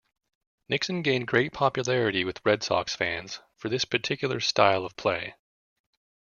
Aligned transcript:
Nixon 0.67 1.03
gained 1.03 1.27
great 1.27 1.53
popularity 1.53 2.23
with 2.25 2.43
Red 2.43 2.63
Sox 2.63 2.95
fans 2.95 3.39
for 3.55 3.69
this 3.69 3.85
particular 3.85 4.39
style 4.39 4.83
of 4.83 4.95
play. 4.95 5.35